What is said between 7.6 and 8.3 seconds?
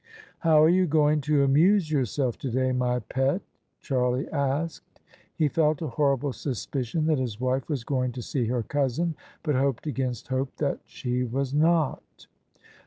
was going to